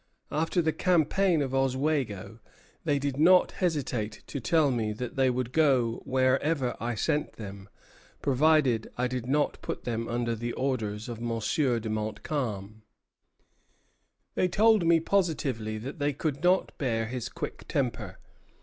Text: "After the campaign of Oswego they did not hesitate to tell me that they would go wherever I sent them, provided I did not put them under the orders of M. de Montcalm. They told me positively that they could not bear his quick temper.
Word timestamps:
"After 0.31 0.63
the 0.63 0.73
campaign 0.73 1.43
of 1.43 1.53
Oswego 1.53 2.39
they 2.85 2.97
did 2.97 3.17
not 3.17 3.51
hesitate 3.51 4.23
to 4.25 4.39
tell 4.39 4.71
me 4.71 4.93
that 4.93 5.15
they 5.15 5.29
would 5.29 5.51
go 5.51 6.01
wherever 6.05 6.75
I 6.79 6.95
sent 6.95 7.33
them, 7.33 7.69
provided 8.19 8.89
I 8.97 9.05
did 9.05 9.27
not 9.27 9.61
put 9.61 9.83
them 9.83 10.07
under 10.07 10.33
the 10.33 10.53
orders 10.53 11.07
of 11.07 11.19
M. 11.19 11.37
de 11.37 11.87
Montcalm. 11.91 12.81
They 14.33 14.47
told 14.47 14.87
me 14.87 14.99
positively 14.99 15.77
that 15.77 15.99
they 15.99 16.13
could 16.13 16.41
not 16.43 16.75
bear 16.79 17.05
his 17.05 17.29
quick 17.29 17.67
temper. 17.67 18.17